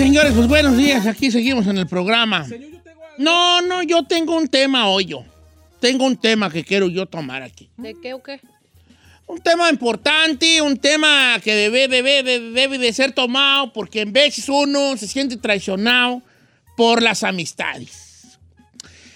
[0.00, 1.06] señores, pues buenos días.
[1.06, 2.46] Aquí seguimos en el programa.
[3.18, 5.26] No, no, yo tengo un tema hoy yo.
[5.78, 7.68] Tengo un tema que quiero yo tomar aquí.
[7.76, 8.40] ¿De qué o qué?
[9.26, 14.14] Un tema importante, un tema que debe, debe, debe, debe de ser tomado porque en
[14.14, 16.22] veces uno se siente traicionado
[16.78, 18.38] por las amistades.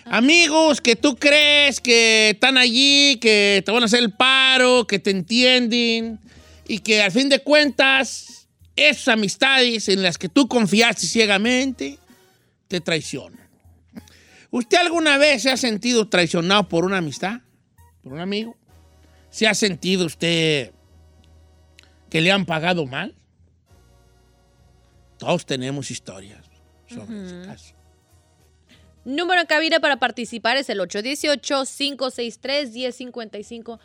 [0.05, 4.99] Amigos que tú crees que están allí, que te van a hacer el paro, que
[4.99, 6.21] te entienden
[6.69, 8.34] y que al fin de cuentas
[8.77, 11.99] esas amistades en las que tú confiaste ciegamente
[12.69, 13.49] te traicionan.
[14.51, 17.41] ¿Usted alguna vez se ha sentido traicionado por una amistad?
[18.03, 18.57] ¿Por un amigo?
[19.31, 20.73] ¿Se ha sentido usted
[22.09, 23.17] que le han pagado mal?
[25.19, 26.45] Todos tenemos historias
[26.87, 27.75] sobre ese caso.
[29.05, 33.79] Número en cabina para participar es el 818-563-1055.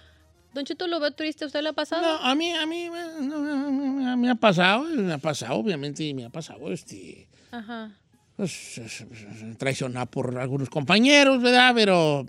[0.54, 1.46] Don Cheto, lo veo triste.
[1.46, 2.02] ¿Usted le ha pasado?
[2.02, 2.88] No, a mí, a mí,
[3.22, 7.92] no, me ha pasado, me ha pasado, obviamente me ha pasado, este, Ajá.
[8.36, 11.72] pues, es- es- traicionado por algunos compañeros, ¿verdad?
[11.76, 12.26] Pero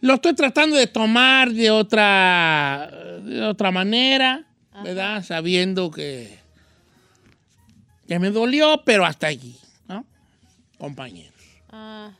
[0.00, 2.90] lo estoy tratando de tomar de otra,
[3.22, 4.44] de otra manera,
[4.82, 5.22] ¿verdad?
[5.22, 6.38] Sabiendo que,
[8.08, 9.56] que me dolió, pero hasta allí,
[9.88, 10.04] ¿no?
[10.78, 11.34] Compañeros.
[11.70, 12.10] Ah.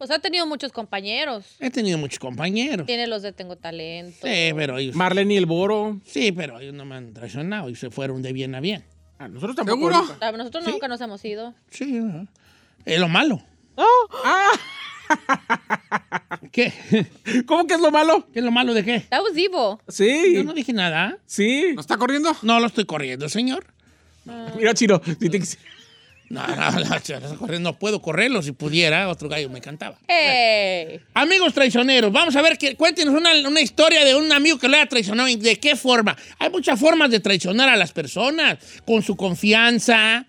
[0.00, 1.44] Pues ha tenido muchos compañeros.
[1.60, 2.86] He tenido muchos compañeros.
[2.86, 4.16] Tiene los de Tengo Talento.
[4.26, 6.00] Sí, pero ellos, Marlene y el Boro.
[6.06, 8.82] sí, pero ellos no me han traicionado y se fueron de bien a bien.
[9.18, 9.90] Ah, nosotros tampoco.
[10.22, 11.52] Ah, Nosotros nunca nos hemos ido.
[11.68, 12.00] Sí,
[12.86, 13.42] es lo malo.
[14.24, 14.52] Ah,
[16.50, 16.72] ¿Qué?
[17.46, 18.26] ¿Cómo que es lo malo?
[18.32, 19.00] ¿Qué es lo malo de qué?
[19.10, 19.76] That was evil.
[19.88, 20.32] Sí.
[20.34, 21.18] Yo no dije nada.
[21.26, 21.72] Sí.
[21.74, 22.34] ¿No está corriendo?
[22.40, 23.66] No lo estoy corriendo, señor.
[24.56, 25.02] Mira, Chino.
[25.04, 25.42] si te-
[26.30, 28.40] No, no, no, no, puedo correrlo.
[28.40, 29.98] Si pudiera, otro gallo me cantaba.
[30.08, 31.00] Hey.
[31.12, 34.76] Amigos traicioneros, vamos a ver, que, cuéntenos una, una historia de un amigo que le
[34.76, 36.16] haya traicionado y de qué forma.
[36.38, 40.24] Hay muchas formas de traicionar a las personas, con su confianza,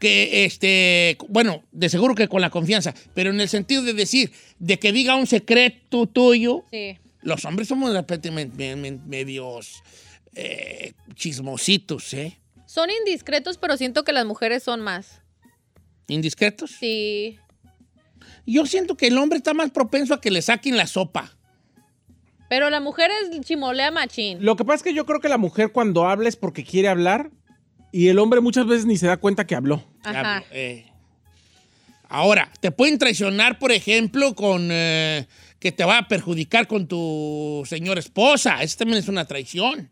[0.00, 4.32] que este, bueno, de seguro que con la confianza, pero en el sentido de decir,
[4.58, 6.98] de que diga un secreto tuyo, Sí.
[7.22, 9.82] los hombres somos de repente me- me- me- medios
[10.34, 12.38] eh, chismositos, ¿eh?
[12.66, 15.20] Son indiscretos, pero siento que las mujeres son más.
[16.08, 16.70] Indiscretos.
[16.70, 17.38] Sí.
[18.46, 21.32] Yo siento que el hombre está más propenso a que le saquen la sopa.
[22.48, 24.44] Pero la mujer es chimolea machín.
[24.44, 26.88] Lo que pasa es que yo creo que la mujer cuando habla es porque quiere
[26.88, 27.30] hablar
[27.90, 29.82] y el hombre muchas veces ni se da cuenta que habló.
[30.02, 30.44] Ajá.
[30.50, 30.86] Eh.
[32.08, 35.26] Ahora, te pueden traicionar, por ejemplo, con eh,
[35.58, 38.62] que te va a perjudicar con tu señora esposa.
[38.62, 39.90] Eso también es una traición,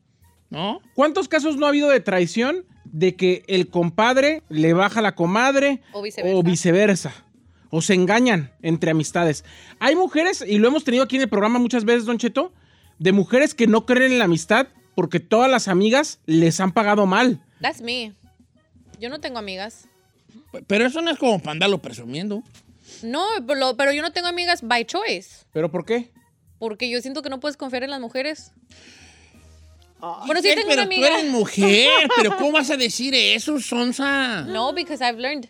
[0.50, 0.80] ¿no?
[0.94, 5.14] ¿Cuántos casos no ha habido de traición de que el compadre le baja a la
[5.14, 6.36] comadre O viceversa.
[6.38, 7.12] o viceversa?
[7.70, 9.44] O se engañan entre amistades.
[9.78, 12.52] Hay mujeres, y lo hemos tenido aquí en el programa muchas veces, Don Cheto,
[12.98, 17.06] de mujeres que no creen en la amistad porque todas las amigas les han pagado
[17.06, 17.42] mal.
[17.60, 18.12] That's me.
[19.00, 19.88] Yo no tengo amigas.
[20.66, 22.42] Pero eso no es como para andarlo presumiendo.
[23.02, 25.44] No, pero, pero yo no tengo amigas by choice.
[25.52, 26.10] ¿Pero por qué?
[26.58, 28.52] Porque yo siento que no puedes confiar en las mujeres.
[30.26, 31.08] Bueno, sí tengo pero una tú amiga.
[31.08, 34.42] eres mujer, pero ¿cómo vas a decir eso, Sonsa?
[34.42, 35.48] No, because I've learned.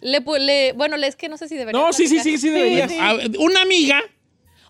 [0.00, 1.80] Le, pu- le- bueno, es que no sé si debería.
[1.80, 2.92] No, sí, sí, sí, sí deberías.
[3.38, 4.02] Una amiga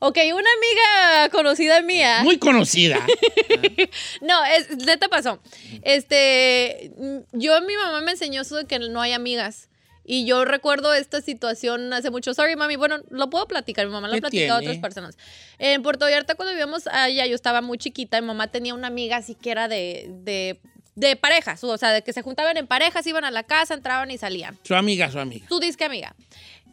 [0.00, 2.20] Ok, una amiga conocida mía.
[2.24, 2.98] muy conocida.
[4.20, 5.40] No, es, neta pasó.
[5.82, 6.92] Este,
[7.32, 9.68] yo, mi mamá me enseñó eso de que no hay amigas.
[10.04, 12.34] Y yo recuerdo esta situación hace mucho.
[12.34, 12.76] Sorry, mami.
[12.76, 13.86] Bueno, lo puedo platicar.
[13.86, 15.16] Mi mamá lo ¿Qué ha platicado a otras personas.
[15.58, 18.20] En Puerto Vallarta, cuando vivíamos allá, yo estaba muy chiquita.
[18.20, 20.60] Mi mamá tenía una amiga así que era de, de,
[20.94, 21.64] de parejas.
[21.64, 24.58] O sea, de que se juntaban en parejas, iban a la casa, entraban y salían.
[24.62, 25.46] su amiga, su amiga.
[25.48, 26.14] Tú disque amiga.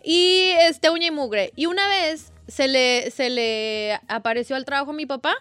[0.04, 1.54] Y este, uña y mugre.
[1.56, 5.36] Y una vez se le, se le apareció al trabajo a mi papá.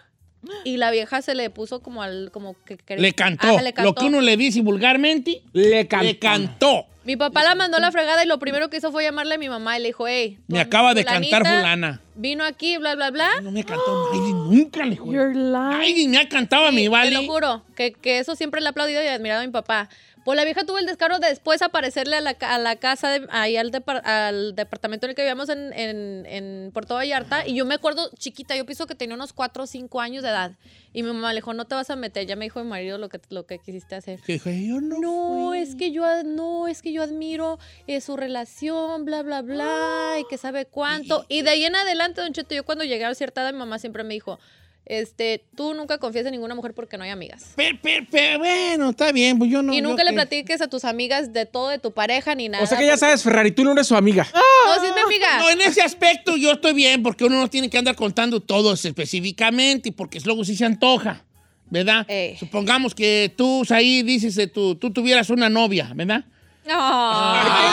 [0.65, 2.31] Y la vieja se le puso como al.
[2.31, 3.61] Como que, que- Le cantó.
[3.61, 6.05] Le Lo que uno le dice vulgarmente, Le cantó.
[6.07, 6.87] le cantó.
[7.05, 9.39] Mi papá la mandó a la fregada y lo primero que hizo fue llamarle a
[9.39, 12.01] mi mamá y le dijo, hey, Me acaba de cantar fulana.
[12.15, 13.41] Vino aquí, bla, bla, bla.
[13.43, 15.79] No me cantó Miley, nunca le lying.
[15.79, 17.11] Miley me ha cantado a mi Te vale.
[17.13, 19.89] lo juro, que, que eso siempre le he aplaudido y admirado a mi papá.
[20.23, 23.27] Pues la vieja tuvo el descaro de después aparecerle a la, a la casa, de,
[23.31, 27.47] ahí al, depar- al departamento en el que vivíamos en, en, en Puerto Vallarta.
[27.49, 30.29] Y yo me acuerdo chiquita, yo pienso que tenía unos 4 o 5 años de
[30.29, 30.53] edad.
[30.93, 32.27] Y mi mamá le dijo, no te vas a meter.
[32.27, 34.21] Ya me dijo mi marido lo que, lo que quisiste hacer.
[34.21, 35.01] Que dije, yo no.
[35.01, 40.17] No, es que yo no, es que yo admiro eh, su relación, bla, bla, bla,
[40.21, 41.25] y que sabe cuánto.
[41.29, 43.79] Y de ahí en adelante, Don Cheto, yo cuando llegué a cierta edad, mi mamá
[43.79, 44.39] siempre me dijo,
[44.87, 47.53] este, tú nunca confías en ninguna mujer porque no hay amigas.
[47.55, 49.73] Pero, pero, pero, bueno, está bien, pues yo no.
[49.73, 52.65] y nunca le platiques a tus amigas de todo de tu pareja ni nada.
[52.65, 54.27] O sea que ya porque- sabes, Ferrari, tú no eres su amiga.
[54.35, 55.39] No, si es mi amiga.
[55.39, 58.73] No, en ese aspecto yo estoy bien, porque uno no tiene que andar contando todo
[58.73, 61.25] específicamente, porque luego sí se antoja,
[61.69, 62.05] ¿verdad?
[62.09, 62.37] Ey.
[62.37, 66.25] Supongamos que tú ahí dices, de tu, tú tuvieras una novia, ¿verdad?
[66.71, 66.77] ¿Qué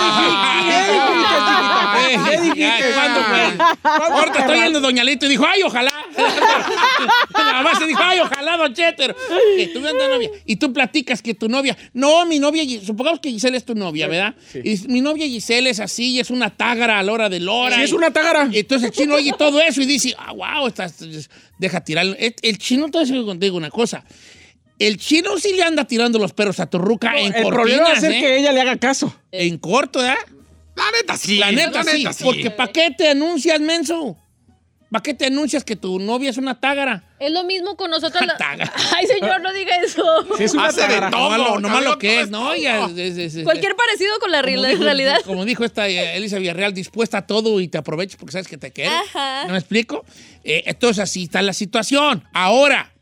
[0.06, 0.30] dijiste?
[2.30, 2.94] ¿Qué dijiste?
[2.94, 3.58] ¿Cuándo fue?
[3.84, 5.94] Ahorita estoy yendo Doña Lito y dijo, ay, ojalá.
[7.34, 9.16] La mamá se dijo, ay, ojalá, Don Cheter.
[9.58, 10.30] Que tú andas novia.
[10.46, 11.78] Y tú platicas que tu novia.
[11.94, 14.36] No, mi novia, supongamos que Giselle es tu novia, ¿verdad?
[14.64, 17.52] Y mi novia Giselle es así, y es una tágara a la hora de la
[17.52, 17.76] hora.
[17.76, 18.50] Sí, es una tágara.
[18.52, 20.96] Entonces el chino oye todo eso y dice, ah, wow, estás,
[21.58, 22.16] deja tirarlo.
[22.18, 24.04] El, el chino, te voy a decir contigo una cosa.
[24.80, 27.84] El chino sí le anda tirando los perros a tu ruca en el cortinas, problema
[27.90, 28.20] va a ser ¿eh?
[28.20, 29.14] que ella le haga caso.
[29.32, 30.18] En corto, ¿verdad?
[30.76, 31.38] La neta sí.
[31.38, 34.16] La neta, sí, porque ¿para qué te anuncias, menso?
[34.92, 37.04] ¿Para qué te anuncias que tu novia es una tágara?
[37.20, 38.24] Es lo mismo con nosotros.
[38.26, 38.38] la-.
[38.96, 40.04] Ay, señor, no diga eso.
[40.38, 41.10] Sí, es una Hace de tágara.
[41.12, 41.30] todo.
[41.32, 42.40] Nomás lo, nomás lo que es, ¿no?
[42.40, 42.54] todo.
[42.54, 45.18] Ella es- es- es- Cualquier parecido con la como real- dijo- realidad.
[45.26, 48.58] Como dijo esta eh, Elisa Villarreal, dispuesta a todo y te aprovechas porque sabes que
[48.58, 48.92] te quiere.
[48.92, 49.44] Ajá.
[49.48, 50.06] ¿No me explico?
[50.46, 52.24] Eh, entonces así está la situación.
[52.32, 52.94] Ahora,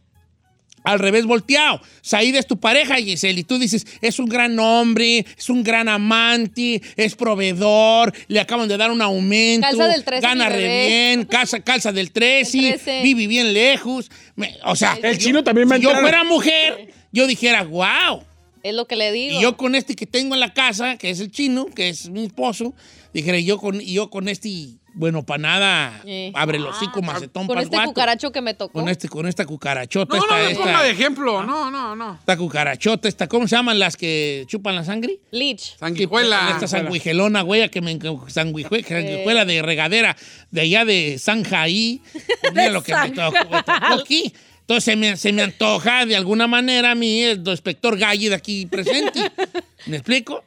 [0.85, 1.81] al revés volteado.
[2.01, 5.89] Said es tu pareja, Giselle, y tú dices, es un gran hombre, es un gran
[5.89, 11.25] amante, es proveedor, le acaban de dar un aumento, Calza del 13, gana re bien,
[11.25, 13.01] calza, calza del 13, Del 13.
[13.03, 14.09] vive bien lejos.
[14.35, 17.63] Me- o sea, El yo- chino también va a si yo fuera mujer, yo dijera,
[17.63, 18.23] wow.
[18.63, 19.37] Es lo que le digo.
[19.37, 22.09] Y yo con este que tengo en la casa, que es el chino, que es
[22.09, 22.73] mi esposo,
[23.13, 24.49] dijera, yo con, y yo con este,
[24.95, 26.31] bueno, para nada, Eh.
[26.33, 27.89] abre los cinco macetón con este guato.
[27.89, 28.73] cucaracho que me tocó.
[28.79, 31.43] Con, este, con esta cucarachota, No, esta, no me esta, ponga de ejemplo.
[31.43, 32.15] No, no, no.
[32.19, 35.19] esta cucarachota, esta, ¿cómo se llaman las que chupan la sangre?
[35.31, 35.77] Leech.
[35.77, 36.49] Sanguijuela.
[36.51, 40.15] Esta sanguijelona, güey, que me sanguijue- sanguijuela de regadera
[40.51, 42.01] de allá de Sanjaí.
[42.53, 44.33] Mira lo que me tocó, me tocó aquí.
[44.61, 48.35] Entonces se me, se me antoja de alguna manera a mí el inspector Galli de
[48.35, 49.31] aquí presente.
[49.85, 50.43] ¿Me explico?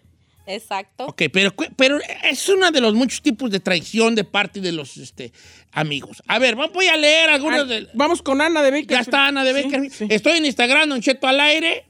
[0.49, 1.05] Exacto.
[1.06, 4.97] Ok, pero, pero es uno de los muchos tipos de traición de parte de los
[4.97, 5.31] este,
[5.73, 6.23] amigos.
[6.27, 7.87] A ver, voy a leer algunos Ah, de...
[7.93, 8.89] Vamos con Ana de Baker.
[8.89, 10.06] Ya está Ana de Sí, sí.
[10.09, 11.85] Estoy en Instagram, Don Cheto al aire.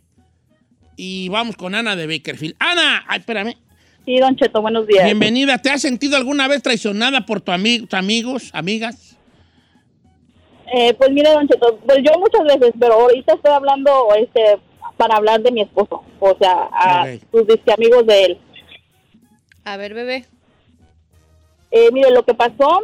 [0.96, 2.56] Y vamos con Ana de Bakerfield.
[2.58, 3.54] Ana, ay, espérame.
[4.04, 5.04] Sí, Don Cheto, buenos días.
[5.04, 5.58] Bienvenida.
[5.58, 9.16] ¿Te has sentido alguna vez traicionada por tu ami- tus amigos, amigas?
[10.74, 14.58] Eh, pues mire, Don Cheto, pues yo muchas veces, pero ahorita estoy hablando este,
[14.96, 17.22] para hablar de mi esposo, o sea, a Ok.
[17.32, 18.38] sus disque amigos de él.
[19.68, 20.24] A ver, bebé.
[21.70, 22.80] Eh, mire, lo que pasó,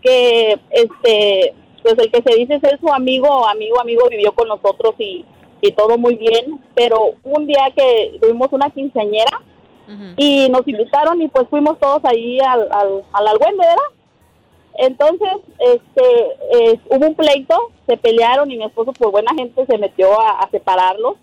[0.00, 4.94] que este, pues el que se dice ser su amigo, amigo, amigo, vivió con nosotros
[4.98, 5.24] y,
[5.60, 9.42] y todo muy bien, pero un día que tuvimos una quinceañera
[10.16, 13.90] y nos invitaron y pues fuimos todos ahí al, al, al Algüende, ¿verdad?
[14.74, 19.78] Entonces, este, eh, hubo un pleito, se pelearon y mi esposo, por buena gente, se
[19.78, 21.16] metió a, a separarlos.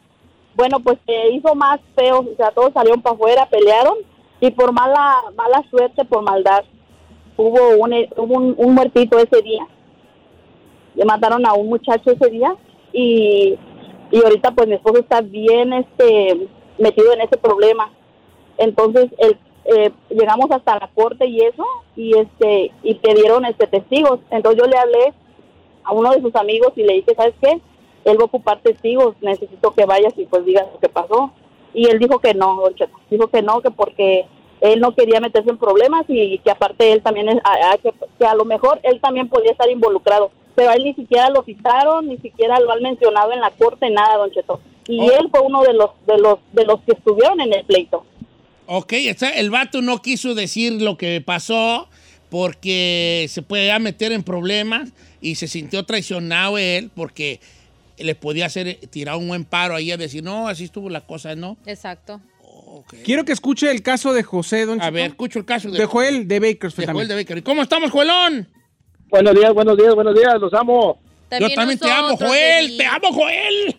[0.54, 4.00] Bueno, pues se hizo más feo, o sea, todos salieron para afuera, pelearon
[4.40, 6.64] y por mala mala suerte, por maldad,
[7.38, 9.68] hubo un, hubo un, un muertito ese día.
[10.96, 12.56] Le mataron a un muchacho ese día
[12.92, 13.58] y,
[14.12, 16.48] y ahorita pues mi esposo está bien este
[16.80, 17.92] metido en ese problema.
[18.58, 24.20] Entonces el, eh, llegamos hasta la corte y eso y este y pidieron este testigos.
[24.32, 25.14] Entonces yo le hablé
[25.84, 27.62] a uno de sus amigos y le dije, ¿sabes qué?
[28.06, 31.32] Él va a ocupar testigos, necesito que vayas y pues digas lo que pasó.
[31.78, 32.98] Y él dijo que no, don Cheto.
[33.12, 34.26] dijo que no, que porque
[34.62, 37.92] él no quería meterse en problemas y que aparte él también, es, a, a- que,
[38.18, 40.32] que a lo mejor él también podía estar involucrado.
[40.56, 43.90] Pero a él ni siquiera lo citaron, ni siquiera lo han mencionado en la corte,
[43.92, 44.60] nada, don Cheto.
[44.88, 45.12] Y Oh.
[45.20, 48.04] él fue uno de los, de los, de los que estuvieron en el pleito.
[48.66, 51.88] Ok, está- el vato no quiso decir lo que pasó
[52.30, 54.90] porque se podía meter en problemas
[55.22, 57.40] y se sintió traicionado él porque
[57.98, 61.36] le podía hacer tirar un buen paro ahí a decir, no, así estuvo la cosa,
[61.36, 61.58] ¿no?
[61.66, 62.22] Exacto.
[63.04, 65.86] Quiero que escuche el caso de José, don A ver, escucho el caso de, De
[65.86, 67.08] Joel de de Bakersfield Joel también.
[67.08, 67.44] de Baker.
[67.44, 68.48] ¿Cómo estamos, Joelón?
[69.10, 71.00] Buenos días, buenos días, buenos días, los amo.
[71.40, 73.76] Yo también te amo, Joel, te amo, Joel.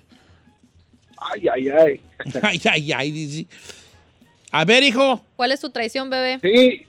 [1.16, 2.00] Ay, ay, ay.
[2.42, 3.10] Ay, ay, ay.
[3.12, 3.46] dice.
[4.50, 5.20] A ver, hijo.
[5.36, 6.38] ¿Cuál es tu traición, bebé?
[6.42, 6.82] Sí,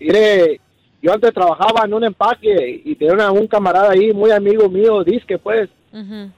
[0.00, 0.60] mire,
[1.02, 5.02] yo antes trabajaba en un empaque y tenía una- un camarada ahí, muy amigo mío,
[5.04, 6.30] disque pues, Ujú.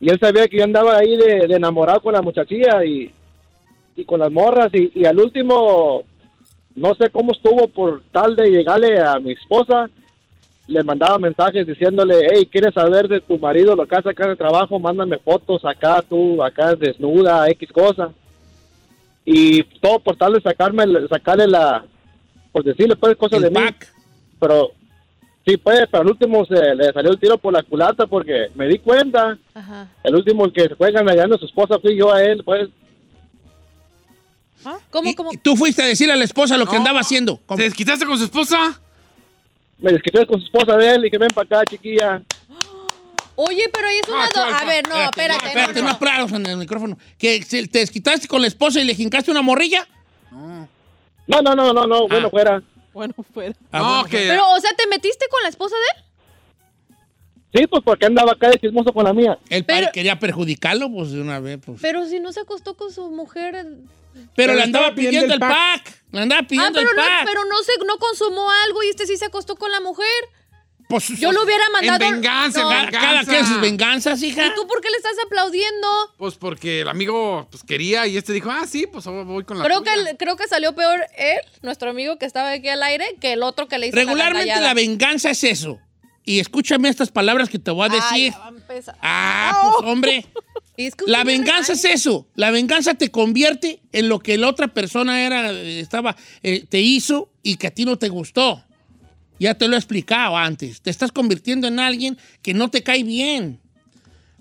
[0.00, 3.12] Y él sabía que yo andaba ahí de, de enamorado con la muchachilla y,
[3.96, 6.04] y con las morras y, y al último,
[6.76, 9.90] no sé cómo estuvo por tal de llegarle a mi esposa,
[10.68, 14.30] le mandaba mensajes diciéndole, hey, ¿quieres saber de tu marido lo que hace acá en
[14.32, 14.78] el trabajo?
[14.78, 18.12] Mándame fotos acá, tú, acá desnuda, X cosa.
[19.24, 21.84] Y todo por tal de sacarme, sacarle la,
[22.52, 23.60] por decirle pues cosas de El mí.
[23.60, 23.92] pack.
[24.38, 24.70] Pero,
[25.48, 28.66] sí pues, pero al último se le salió el tiro por la culata porque me
[28.68, 29.88] di cuenta, Ajá.
[30.04, 32.68] el último que se fue ganando a su esposa fui yo a él, pues.
[34.90, 35.32] ¿Cómo, Y- cómo?
[35.32, 36.78] y tú fuiste a decirle a la esposa lo que No.
[36.78, 37.38] andaba haciendo.
[37.46, 37.56] ¿Cómo?
[37.56, 38.78] ¿Te desquitaste con su esposa?
[39.78, 42.20] Me desquité con su esposa de él y que ven para acá, chiquilla.
[43.36, 44.24] Oye, pero ahí es una...
[44.24, 45.12] Ah, do- chaval, A ver, no, Espérate,
[45.46, 45.46] espérate.
[45.48, 45.94] espérate, no, no no.
[45.96, 46.98] aplausos en el micrófono.
[47.16, 49.86] ¿Que te desquitaste con la esposa y le jincaste una morrilla?
[50.32, 52.06] No, no, no, no, no, Ah.
[52.08, 52.62] bueno, fuera.
[52.98, 53.54] Bueno, fuera.
[53.70, 54.18] Ah, no, que.
[54.28, 56.04] Pero, o sea, ¿te metiste con la esposa de él?
[57.54, 59.38] Sí, pues porque andaba acá de chismoso con la mía.
[59.48, 61.78] El padre Pero- quería perjudicarlo, pues de una vez, pues.
[61.80, 63.54] Pero si no se acostó con su mujer.
[63.54, 63.64] eh,
[64.12, 66.02] Pero, Pero le andaba pidiendo pidiendo el el pack.
[66.10, 67.24] Le andaba Ah, pidiendo pero el no, pack.
[67.24, 70.06] pero no se no consumó algo y este sí se acostó con la mujer.
[70.88, 71.98] Pues, Yo lo hubiera mandado.
[72.10, 72.70] venganza, en No.
[72.70, 73.00] Venganza.
[73.00, 74.46] cada quien sus venganzas, hija.
[74.46, 75.86] ¿Y tú por qué le estás aplaudiendo?
[76.16, 79.64] Pues porque el amigo pues, quería y este dijo, ah, sí, pues voy con la.
[79.64, 80.10] Creo que, tuya".
[80.10, 83.42] el- creo que salió peor él, nuestro amigo que estaba aquí al aire, que el
[83.42, 85.78] otro que le hizo la Regularmente la venganza es eso.
[86.24, 88.32] Y escúchame estas palabras que te voy a Ay, decir.
[88.32, 88.96] ya va a empezar.
[89.02, 90.26] Ah, pues hombre.
[91.06, 92.28] La venganza es eso.
[92.36, 96.14] La venganza te convierte en lo que la otra persona era, estaba,
[96.44, 98.64] eh, te hizo y que a ti no te gustó.
[99.38, 100.80] Ya te lo he explicado antes.
[100.80, 103.60] Te estás convirtiendo en alguien que no te cae bien.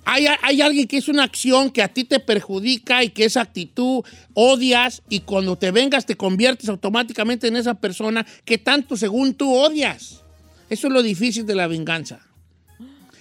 [0.06, 3.42] Hay, hay alguien que es una acción que a ti te perjudica y que esa
[3.42, 9.34] actitud odias y cuando te vengas te conviertes automáticamente en esa persona que tanto según
[9.34, 10.22] tú odias.
[10.70, 12.22] Eso es lo difícil de la venganza.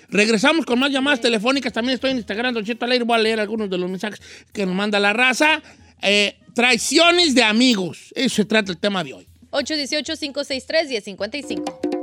[0.08, 1.72] Regresamos con más llamadas telefónicas.
[1.72, 2.86] También estoy en Instagram, Don Cheto.
[3.04, 4.20] Voy a leer algunos de los mensajes
[4.52, 5.62] que nos manda la raza.
[6.02, 8.12] Eh, traiciones de amigos.
[8.14, 9.26] Eso se trata el tema de hoy.
[9.62, 11.94] 818-563-1055.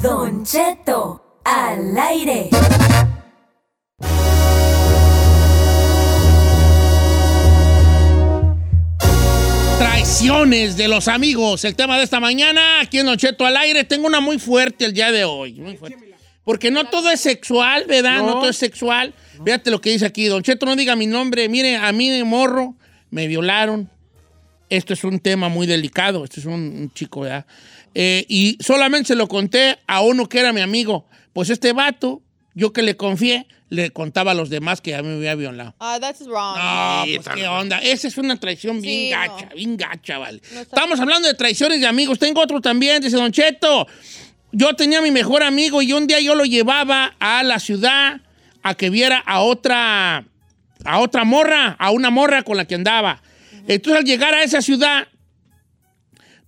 [0.00, 2.85] Don Cheto al aire.
[10.00, 11.64] Traiciones de los amigos.
[11.64, 13.82] El tema de esta mañana, aquí en Don Cheto al aire.
[13.84, 15.54] Tengo una muy fuerte el día de hoy.
[15.54, 16.14] Muy fuerte.
[16.44, 18.18] Porque no todo es sexual, ¿verdad?
[18.18, 18.32] No, No.
[18.34, 19.14] todo es sexual.
[19.42, 20.26] Fíjate lo que dice aquí.
[20.26, 21.48] Don Cheto, no diga mi nombre.
[21.48, 22.76] Mire, a mí de morro
[23.08, 23.90] me violaron.
[24.68, 26.24] Esto es un tema muy delicado.
[26.24, 27.46] Este es un, un chico, ¿verdad?
[27.94, 31.06] Eh, y solamente se lo conté a uno que era mi amigo.
[31.32, 32.20] Pues este vato,
[32.54, 35.74] yo que le confié, le contaba a los demás que a mí me había violado.
[35.80, 36.56] Ah, that's wrong.
[36.56, 37.78] No, Sí, pues qué onda.
[37.78, 39.56] Esa es una traición bien Sí, gacha, no.
[39.56, 40.40] bien gacha, vale.
[40.54, 42.18] No Estamos hablando de traiciones de amigos.
[42.18, 43.86] Tengo otro también, dice Don Cheto.
[44.52, 48.20] Yo tenía a mi mejor amigo y un día yo lo llevaba a la ciudad
[48.62, 50.24] a que viera a otra,
[50.84, 53.20] a otra morra, a una morra con la que andaba.
[53.68, 55.08] Entonces al llegar a esa ciudad,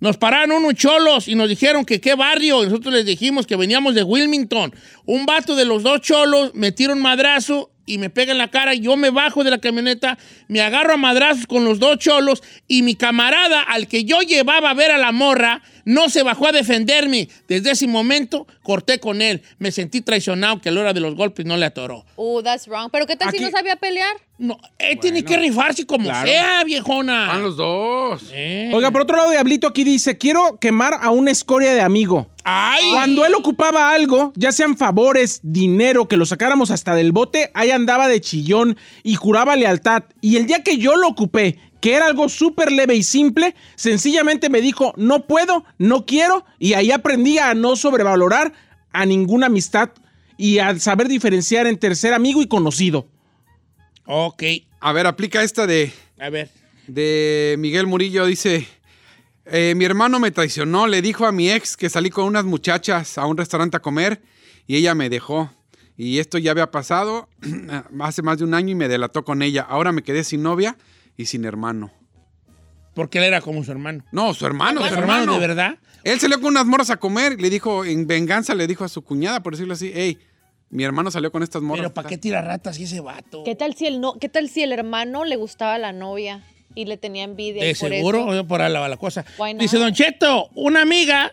[0.00, 2.62] nos pararon unos cholos y nos dijeron que qué barrio.
[2.62, 4.74] Y nosotros les dijimos que veníamos de Wilmington.
[5.06, 8.48] Un vato de los dos cholos me tira un madrazo y me pega en la
[8.48, 8.74] cara.
[8.74, 12.82] Yo me bajo de la camioneta, me agarro a madrazos con los dos cholos y
[12.82, 16.52] mi camarada, al que yo llevaba a ver a la morra, no se bajó a
[16.52, 17.28] defenderme.
[17.48, 19.42] Desde ese momento corté con él.
[19.58, 22.04] Me sentí traicionado que a la hora de los golpes no le atoró.
[22.16, 22.90] Oh, that's wrong.
[22.92, 24.14] ¿Pero qué tal si no sabía pelear?
[24.36, 26.28] No, él tiene que rifarse como Claro.
[26.28, 27.26] sea, viejona.
[27.26, 28.30] Van los dos.
[28.32, 28.70] Eh.
[28.72, 32.28] Oiga, por otro lado, Diablito aquí dice, quiero quemar a una escoria de amigo.
[32.50, 32.92] Ay.
[32.92, 37.70] Cuando él ocupaba algo, ya sean favores, dinero, que lo sacáramos hasta del bote, ahí
[37.70, 40.04] andaba de chillón y juraba lealtad.
[40.22, 44.48] Y el día que yo lo ocupé, que era algo súper leve y simple, sencillamente
[44.48, 48.54] me dijo, no puedo, no quiero, y ahí aprendí a no sobrevalorar
[48.92, 49.90] a ninguna amistad
[50.38, 53.06] y a saber diferenciar entre ser amigo y conocido.
[54.06, 54.42] Ok,
[54.80, 56.48] A ver, aplica esta de, a ver.
[56.86, 58.24] de Miguel Murillo.
[58.24, 58.66] Dice,
[59.50, 60.86] eh, mi hermano me traicionó.
[60.86, 64.22] Le dijo a mi ex que salí con unas muchachas a un restaurante a comer
[64.66, 65.50] y ella me dejó.
[65.96, 67.28] Y esto ya había pasado
[68.00, 69.62] hace más de un año y me delató con ella.
[69.68, 70.76] Ahora me quedé sin novia
[71.16, 71.92] y sin hermano.
[72.94, 74.04] Porque él era como su hermano.
[74.12, 75.32] No, su hermano, ¿Su su hermano hermano.
[75.34, 75.78] de verdad?
[76.04, 78.88] Él salió con unas morras a comer y le dijo, en venganza, le dijo a
[78.88, 80.18] su cuñada, por decirlo así, hey,
[80.70, 81.82] mi hermano salió con estas morras.
[81.82, 83.42] Pero ¿para qué tira ratas y ese vato?
[83.44, 86.44] ¿Qué tal si el no, qué tal si el hermano le gustaba a la novia
[86.74, 88.46] y le tenía envidia De por seguro, eso?
[88.46, 89.24] por la, la cosa.
[89.58, 91.32] Dice Don Cheto, una amiga,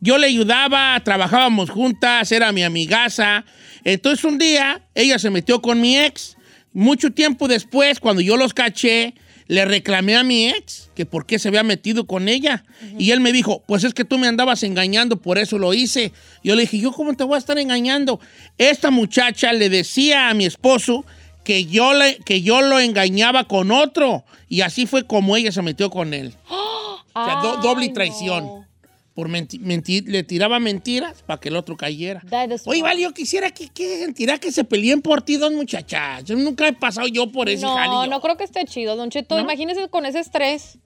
[0.00, 3.44] yo le ayudaba, trabajábamos juntas, era mi amigaza.
[3.84, 6.36] Entonces un día ella se metió con mi ex.
[6.72, 9.14] Mucho tiempo después, cuando yo los caché,
[9.48, 12.64] le reclamé a mi ex que por qué se había metido con ella.
[12.96, 16.12] Y él me dijo, pues es que tú me andabas engañando, por eso lo hice.
[16.44, 18.20] Yo le dije, ¿yo cómo te voy a estar engañando?
[18.58, 21.04] Esta muchacha le decía a mi esposo
[21.50, 24.22] que yo, le, que yo lo engañaba con otro.
[24.48, 26.32] Y así fue como ella se metió con él.
[27.12, 27.92] O sea, do- Ay, doble no.
[27.94, 28.66] traición.
[29.14, 32.22] Por menti- menti- le tiraba mentiras para que el otro cayera.
[32.66, 36.22] Oye, vale, yo quisiera que, que sentirá que se peleen por ti dos muchachas.
[36.22, 39.34] Yo nunca he pasado yo por ese No, no creo que esté chido, Don Cheto.
[39.34, 39.40] ¿No?
[39.40, 40.78] Imagínese con ese estrés.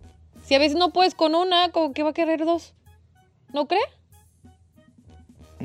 [0.46, 2.72] Si a veces no puedes con una, ¿con qué va a querer dos?
[3.52, 3.82] ¿No cree?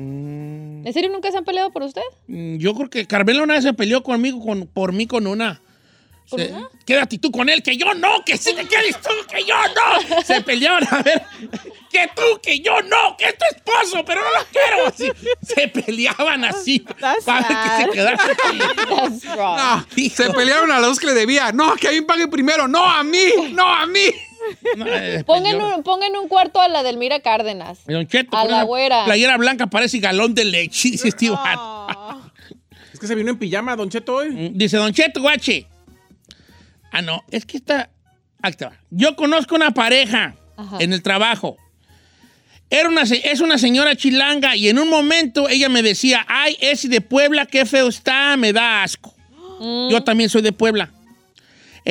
[0.00, 2.02] Mm, ¿En serio nunca se han peleado por usted?
[2.26, 5.60] mm, yo creo que Carmela una vez se peleó conmigo con, por mí con una.
[6.28, 6.68] ¿Con Se- una?
[6.86, 10.22] Quédate tú con él, que yo no, que sí te quedes tú, que yo no.
[10.24, 11.22] Se peleaban a ver,
[11.90, 14.86] que tú, que yo no, que es tu esposo, pero no lo quiero.
[14.86, 15.10] Así,
[15.42, 19.26] se peleaban así That's para ver que se.
[19.36, 20.16] No, Hijo.
[20.16, 21.52] se pelearon a los que le debía.
[21.52, 22.66] No, que a mí pague primero.
[22.68, 23.18] No, a mí.
[23.52, 24.00] No, a mí.
[24.76, 25.76] No, eh, Pongan peleó.
[25.76, 27.80] un, pongan un cuarto a la Delmira Cárdenas.
[27.86, 29.04] Don Cheto, A la güera.
[29.04, 31.58] Playera blanca parece galón de leche, dice Steve Hatt.
[31.58, 32.20] Oh.
[32.92, 34.30] Es que se vino en pijama, Don Cheto, hoy.
[34.30, 35.66] Mm, Dice Don Cheto, guache.
[36.92, 37.90] Ah, no, es que está.
[38.90, 40.76] Yo conozco una pareja Ajá.
[40.80, 41.56] en el trabajo.
[42.70, 46.88] Era una, es una señora chilanga y en un momento ella me decía, ay, ese
[46.88, 49.14] de Puebla, qué feo está, me da asco.
[49.90, 50.90] Yo también soy de Puebla.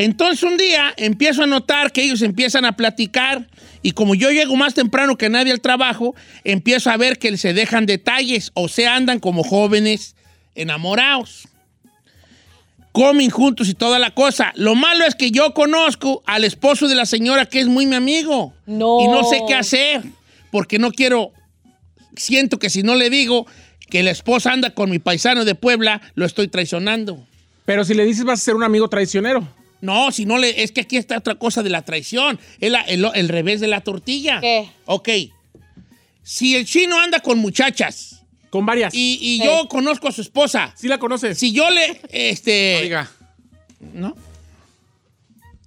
[0.02, 3.50] Entonces un día empiezo a notar que ellos empiezan a platicar
[3.82, 6.16] y como yo llego más temprano que nadie al trabajo,
[6.46, 10.16] empiezo a ver que se dejan detalles o se andan como jóvenes
[10.56, 11.50] enamorados.
[12.94, 14.54] Comen juntos y toda la cosa.
[14.56, 17.98] Lo malo es que yo conozco al esposo de la señora que es muy mi
[17.98, 18.54] amigo.
[18.66, 19.02] No.
[19.02, 20.02] Y no sé qué hacer
[20.50, 21.34] porque no quiero,
[22.16, 23.48] siento que si no le digo
[23.90, 27.28] que la esposa anda con mi paisano de Puebla, lo estoy traicionando.
[27.66, 29.59] Pero si le dices vas a ser un amigo traicionero.
[29.82, 30.62] No, si no le.
[30.64, 32.40] Es que aquí está otra cosa de la traición.
[32.60, 34.40] Es la- el, el revés de la tortilla.
[34.42, 34.70] ¿Qué?
[34.86, 35.10] Ok.
[36.24, 38.94] Si el chino anda con muchachas Con varias.
[38.94, 41.38] y, y yo conozco a su esposa, ¿Sí la conoces?
[41.40, 42.02] si yo le.
[42.10, 42.78] Este.
[42.84, 43.10] Oiga.
[43.94, 44.16] ¿No?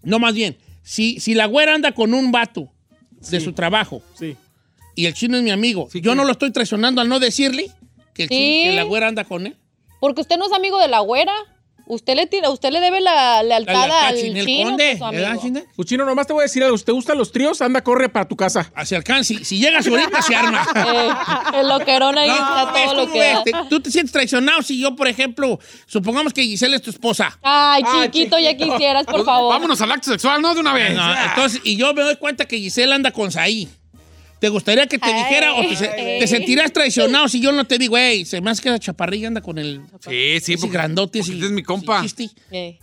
[0.02, 0.56] No, más bien.
[0.82, 2.68] Si, si la güera anda con un vato
[3.30, 3.44] de Sí.
[3.44, 4.36] su trabajo Sí.
[4.96, 7.20] y el chino es mi amigo, Sí, yo que- no lo estoy traicionando al no
[7.20, 7.70] decirle
[8.14, 8.34] que, el Sí.
[8.34, 9.56] chino- que la güera anda con él.
[10.00, 11.32] Porque usted no es amigo de la güera.
[11.92, 15.04] Usted le tira, usted le debe la lealtad La al chino, Conde, que es su
[15.04, 15.42] ¿verdad, amigo.
[15.42, 15.64] Chinel?
[15.76, 16.78] Pues chino, nomás te voy a decir algo.
[16.78, 18.72] Si te gustan los tríos, anda, corre para tu casa.
[18.74, 19.36] Hacia alcance.
[19.36, 20.66] Si, si llegas ahorita, se arma.
[20.92, 25.06] Eh, el loquerón ahí No, está todo lo ¿Tú te sientes traicionado si yo, por
[25.06, 27.38] ejemplo, supongamos que Giselle es tu esposa?
[27.42, 29.52] Ay, Ay, chiquito, ya quisieras, por favor.
[29.52, 30.54] Vámonos al acto sexual, ¿no?
[30.54, 30.94] De una vez.
[30.94, 33.68] No, entonces, y yo me doy cuenta que Giselle anda con Saí.
[34.42, 35.14] ¿Te gustaría que te Ay.
[35.22, 35.76] dijera o te,
[36.18, 39.28] te sentirás traicionado si yo no te digo, hey, se me hace que la chaparrilla
[39.28, 41.20] anda con el Sí, sí, porque, grandote?
[41.20, 42.00] porque ese- es mi compa.
[42.00, 42.30] sin chiste?
[42.50, 42.76] Eh.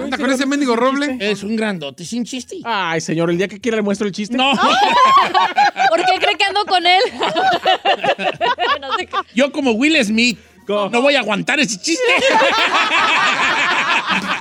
[0.00, 1.18] ¿Anda con ese mendigo roble?
[1.20, 2.56] Es un grandote sin chiste.
[2.64, 4.38] Ay, señor, el día que quiera le muestro el chiste.
[4.38, 4.52] No,
[5.90, 7.02] ¿Por qué cree que ando con él?
[8.80, 9.16] no sé qué.
[9.34, 10.88] yo como Will Smith ¿Cómo?
[10.88, 12.02] no voy a aguantar ese chiste.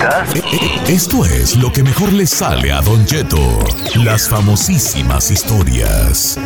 [0.00, 3.38] carnitas, esto es lo que mejor le sale a Don Cheto.
[3.96, 6.38] Las famosísimas historias.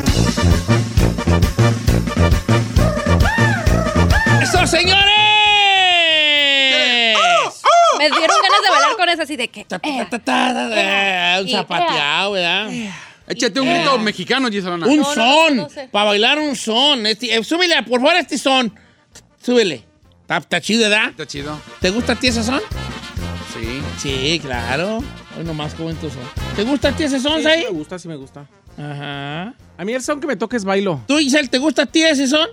[4.43, 5.15] ¡Eso, señores!
[7.99, 9.61] Me dieron ganas de bailar con esa así de que.
[9.61, 9.67] Eh,
[11.43, 12.71] Un zapateado, ¿verdad?
[13.27, 14.87] Échate un grito mexicano, Giselona.
[14.87, 15.89] Un No, son, no sé.
[15.91, 17.07] para bailar un son.
[17.07, 18.75] Este, eh, súbele, por favor, este son.
[19.43, 19.85] Súbele.
[20.23, 21.11] Está, está chido, ¿verdad?
[21.11, 21.59] Está chido.
[21.81, 22.61] ¿Te gusta a ti ese son?
[23.55, 23.83] Sí.
[23.99, 24.99] Sí, claro.
[25.39, 26.19] Hoy nomás como tu son.
[26.57, 27.61] ¿Te gusta a ti ese son, Sí, Zay?
[27.61, 28.47] sí me gusta, sí me gusta.
[28.77, 29.55] Ajá.
[29.79, 31.01] A mí el son que me toca es bailo.
[31.07, 32.49] ¿Tú, Giselle, te gusta a ti ese son?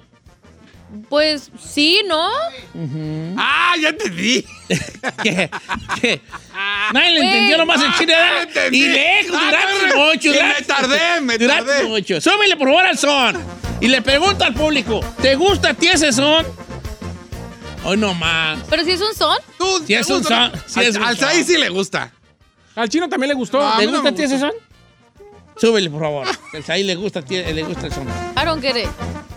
[1.10, 2.28] Pues sí, ¿no?
[3.38, 4.44] ¡Ah, ya te di!
[5.24, 5.50] ¿Qué?
[6.02, 6.22] ¿Qué?
[6.94, 8.44] Nadie le entendió nomás el chile, ¿verdad?
[8.44, 8.84] entendí.
[8.84, 10.20] Y lejos, Ah, duraste no, mucho.
[10.22, 11.88] que me duraste- tardé, me duraste tardé.
[11.88, 12.20] mucho.
[12.22, 13.38] Súbele, por favor, al son.
[13.80, 16.46] Y le pregunto al público, ¿te gusta a ti ese son?
[17.84, 18.60] Hoy nomás.
[18.70, 19.38] Pero si es un son.
[19.58, 20.52] Tú, ¿te es un gusta?
[20.52, 21.28] son, sí Al- es un Al son.
[21.30, 22.12] Saí sí le gusta.
[22.76, 23.60] Al chino también le gustó.
[23.60, 24.50] No, a ¿Te mí no gusta a ti ese gusta.
[24.52, 24.58] son?
[25.60, 26.28] Súbele, por favor.
[26.54, 28.08] El Saí le gusta, le gusta el son.
[28.08, 28.90] I don't get it.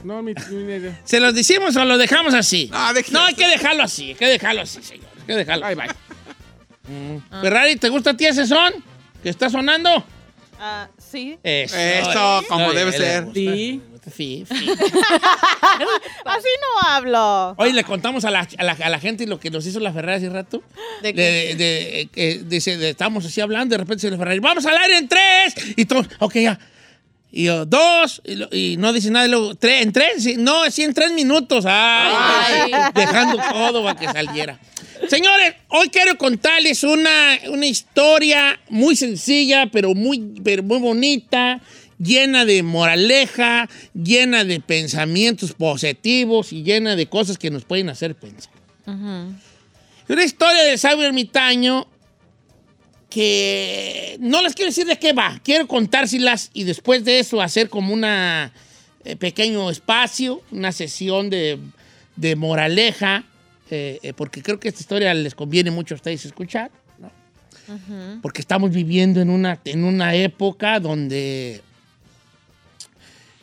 [0.04, 2.68] No, mi, mi- ¿Se los decimos o lo dejamos así?
[2.70, 3.18] No, déjalo.
[3.20, 5.06] No, hay que dejarlo así, hay que dejarlo así, señor.
[5.20, 5.66] Hay que dejarlo.
[5.66, 5.88] Ay, bye.
[7.40, 8.72] Ferrari, ¿te gusta a ti ese son?
[9.22, 10.04] ¿Que está sonando?
[10.60, 11.38] Ah, sí.
[11.42, 11.76] Eso.
[11.76, 13.24] Eso, como Oye, debe le ser.
[13.24, 13.82] gusta, Sí.
[14.14, 14.54] Sí, sí.
[16.24, 17.54] Así no hablo.
[17.58, 19.92] Hoy le contamos a la, a, la, a la gente lo que nos hizo la
[19.92, 20.62] Ferrari hace rato.
[21.02, 21.54] ¿De De, qué?
[21.56, 24.98] de- eh, dice, de- estamos así hablando, de repente se le Ferrari, vamos al aire
[24.98, 25.54] en tres.
[25.76, 26.58] Y todos, ok, ya.
[27.36, 30.82] Y yo, dos, y, no dice nada, y luego, tres, en tres, sí, no, sí,
[30.84, 31.64] en tres minutos.
[31.66, 32.82] Ay, Ay.
[32.94, 34.58] dejando todo para que saliera.
[35.08, 41.60] Señores, hoy quiero contarles una, una historia muy sencilla, pero muy, pero muy bonita,
[41.98, 48.14] llena de moraleja, llena de pensamientos positivos y llena de cosas que nos pueden hacer
[48.14, 48.52] pensar.
[48.86, 51.86] Una historia de sabio ermitaño
[53.08, 57.68] que no les quiero decir de qué va, quiero contárselas y después de eso hacer
[57.68, 58.52] como una
[59.04, 61.60] eh, pequeño espacio, una sesión de,
[62.16, 63.24] de moraleja,
[63.70, 67.10] eh, eh, porque creo que esta historia les conviene mucho a ustedes escuchar, ¿no?
[68.20, 71.62] porque estamos viviendo en una, en una época donde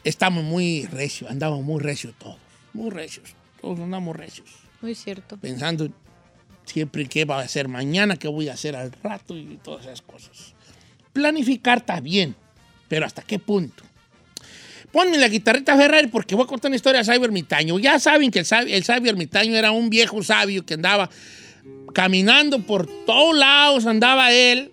[0.03, 2.37] estamos muy recios, andamos muy recios todos,
[2.73, 3.29] muy recios,
[3.61, 4.49] todos andamos recios,
[4.81, 5.37] Muy cierto.
[5.37, 5.89] pensando
[6.65, 10.01] siempre qué va a hacer mañana, qué voy a hacer al rato y todas esas
[10.01, 10.53] cosas.
[11.13, 12.35] Planificar está bien,
[12.87, 13.83] pero ¿hasta qué punto?
[14.91, 17.79] Ponme la guitarrita Ferrari porque voy a contar una historia de sabio ermitaño.
[17.79, 21.09] Ya saben que el sabio, el sabio ermitaño era un viejo sabio que andaba
[21.93, 24.71] caminando por todos lados, andaba él,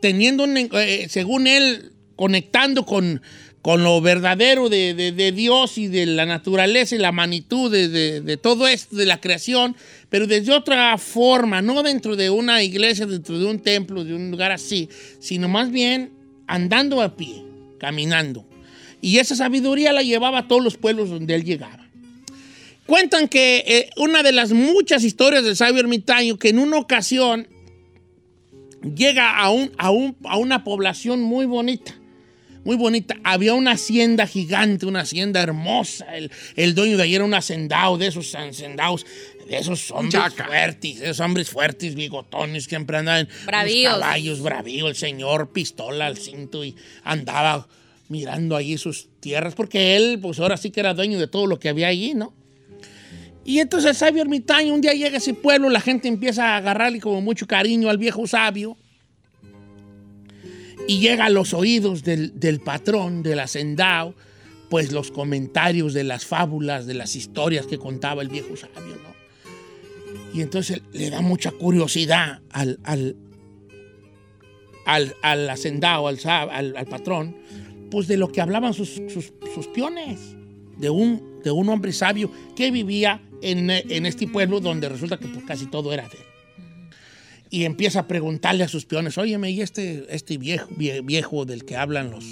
[0.00, 3.22] teniendo, un, eh, según él, conectando con,
[3.64, 7.88] con lo verdadero de, de- de Dios y de la naturaleza y la magnitud de,
[8.20, 9.74] de- todo esto, de la creación,
[10.10, 14.30] pero desde otra forma, no dentro de una iglesia, dentro de un templo, de un
[14.30, 16.12] lugar así, sino más bien
[16.46, 17.42] andando a pie,
[17.78, 18.44] caminando.
[19.00, 21.88] Y esa sabiduría la llevaba a todos los pueblos donde él llegaba.
[22.84, 27.48] Cuentan que eh, una de las muchas historias del sabio ermitaño, que en una ocasión
[28.94, 31.94] llega a, un, a, un- a una población muy bonita,
[32.64, 33.16] muy bonita.
[33.22, 36.06] Había una hacienda gigante, una hacienda hermosa.
[36.16, 39.06] El, el dueño de ahí era un hacendado, de esos hacendados,
[39.48, 40.46] de esos hombres chaca.
[40.46, 43.94] fuertes, esos hombres fuertes, bigotones, que siempre andaban Bravíos.
[43.94, 46.74] caballos, bravío, el señor, pistola al cinto y
[47.04, 47.68] andaba
[48.08, 51.58] mirando allí sus tierras, porque él, pues ahora sí que era dueño de todo lo
[51.58, 52.34] que había allí, ¿no?
[53.44, 56.56] Y entonces el sabio ermitaño un día llega a ese pueblo, la gente empieza a
[56.56, 58.76] agarrarle como mucho cariño al viejo sabio.
[60.86, 64.14] Y llega a los oídos del, del patrón, del hacendado,
[64.68, 69.14] pues los comentarios de las fábulas, de las historias que contaba el viejo sabio, ¿no?
[70.34, 73.16] Y entonces le da mucha curiosidad al, al,
[74.84, 76.18] al, al hacendado, al,
[76.50, 77.36] al, patrón,
[77.90, 80.18] pues de lo que hablaban sus, sus, sus peones,
[80.76, 85.28] de un, de un hombre sabio que vivía en, en este pueblo donde resulta que
[85.28, 86.33] pues, casi todo era de él.
[87.50, 91.64] Y empieza a preguntarle a sus peones, óyeme, ¿y este, este viejo, vie- viejo del
[91.64, 92.24] que hablan los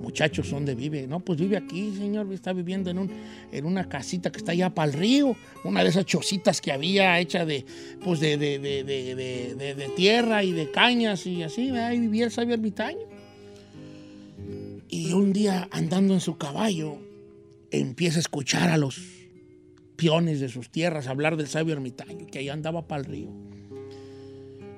[0.00, 1.06] muchachos dónde vive?
[1.06, 3.10] No, pues vive aquí, señor, está viviendo en, un,
[3.52, 7.18] en una casita que está allá para el río, una de esas chocitas que había
[7.20, 7.66] hecha de,
[8.02, 12.54] pues de, de, de, de- tierra y de cañas y así, ahí vivía el sabio
[12.54, 12.98] ermitaño.
[14.88, 16.98] Y un día andando en su caballo,
[17.70, 19.00] empieza a escuchar a los
[19.96, 23.28] peones de sus tierras hablar del sabio ermitaño, que ahí andaba para el río.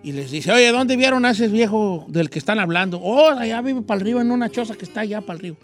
[0.08, 2.98] Y les dice, oye, ¿dónde vieron a ese viejo del que están hablando?
[2.98, 5.56] Oh, allá vive para el río, en una choza que está allá para el río.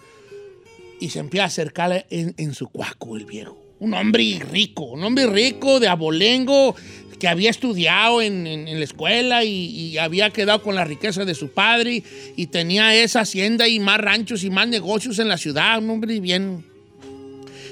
[1.00, 3.57] Y se empieza a acercar en, en su cuaco el viejo.
[3.80, 6.76] Un hombre rico, un hombre rico de abolengo,
[7.18, 11.24] que había estudiado en, en- en la escuela y, y había quedado con la riqueza
[11.24, 12.04] de su padre y,
[12.37, 16.20] y tenía esa hacienda y más ranchos y más negocios en la ciudad, un hombre
[16.20, 16.66] bien...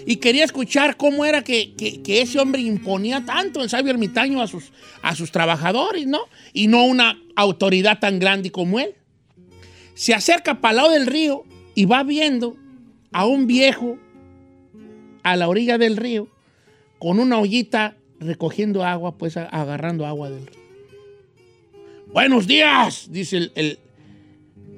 [0.06, 4.46] Y quería escuchar cómo era que, que- ese hombre imponía tanto, el sabio ermitaño, a
[4.46, 6.20] sus, a sus trabajadores, ¿no?
[6.52, 8.94] Y no una autoridad tan grande como él.
[9.94, 12.56] Se acerca para el lado del río y va viendo
[13.12, 13.98] a un viejo
[15.22, 16.28] a la orilla del río
[16.98, 20.60] con una ollita recogiendo agua, pues agarrando agua del río.
[22.12, 23.78] Buenos días, dice el, el,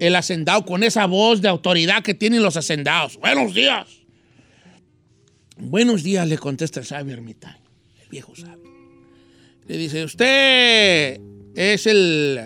[0.00, 3.16] el hacendado con esa voz de autoridad que tienen los hacendados.
[3.18, 3.86] Buenos días.
[5.56, 7.62] Buenos días, le contesta el sabio ermitaño,
[8.02, 8.64] el viejo sabio.
[9.66, 11.20] Le dice, usted
[11.54, 12.40] es el,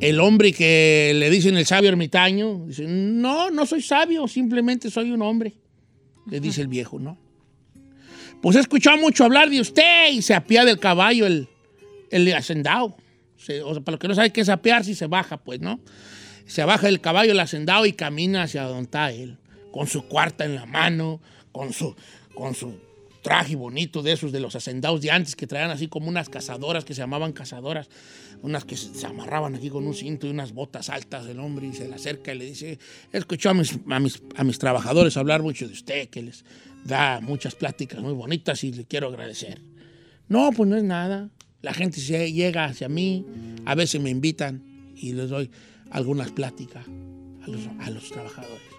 [0.00, 2.66] el hombre que le dicen el sabio ermitaño.
[2.66, 5.54] Dice, no, no soy sabio, simplemente soy un hombre.
[6.30, 7.18] Le dice el viejo, ¿no?
[8.42, 11.48] Pues he escuchado mucho hablar de usted y se apía del caballo el,
[12.10, 12.96] el hacendado.
[13.36, 15.60] Se- o sea, para los que no saben qué es apear, si se baja, pues,
[15.60, 15.80] ¿no?
[16.46, 19.38] Se baja del caballo el hacendado y camina hacia donde está él,
[19.72, 21.20] con su cuarta en la mano,
[21.52, 21.94] con su,
[22.34, 22.74] con su
[23.22, 26.84] traje bonito de esos de los hacendados de antes que traían así como unas cazadoras
[26.84, 27.88] que se llamaban cazadoras,
[28.42, 31.72] unas que se amarraban aquí con un cinto y unas botas altas el hombre y
[31.72, 32.78] se le acerca y le dice,
[33.12, 36.44] he escuchado a mis, a mis, a mis trabajadores hablar mucho de usted, que les
[36.84, 39.60] da muchas pláticas muy bonitas y le quiero agradecer.
[40.28, 41.28] No, pues no es nada.
[41.60, 43.26] La gente se llega hacia mí,
[43.66, 44.64] a veces me invitan
[44.96, 45.50] y les doy
[45.90, 48.69] algunas pláticas a los, a los trabajadores.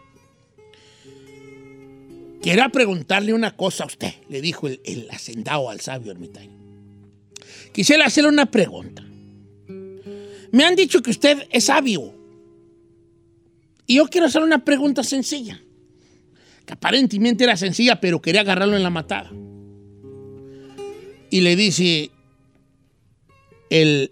[2.42, 6.58] Quiero preguntarle una cosa a usted, le dijo el, hacendado al sabio ermitaño.
[7.72, 9.04] Quisiera hacerle una pregunta.
[10.52, 12.14] Me han dicho que usted es sabio.
[13.86, 15.62] Y yo quiero hacer una pregunta sencilla.
[16.66, 19.32] Que aparentemente era sencilla, pero quería agarrarlo en la matada.
[21.30, 22.10] Y le dice
[23.70, 24.12] el,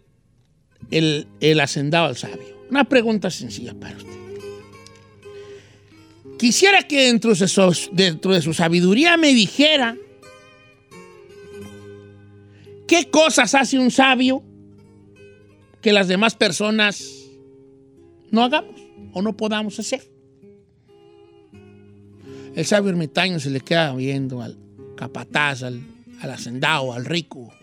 [0.92, 2.60] el hacendado al sabio.
[2.70, 4.29] Una pregunta sencilla para usted.
[6.40, 9.98] Quisiera que dentro de, su, sabiduría me dijera
[12.88, 14.42] qué cosas hace un sabio
[15.82, 17.04] que las demás personas
[18.32, 18.74] no hagamos
[19.12, 20.02] o no podamos hacer.
[22.56, 24.58] El sabio ermitaño se le queda viendo al
[24.96, 25.82] capataz, al,
[26.22, 27.54] al hacendado, al rico.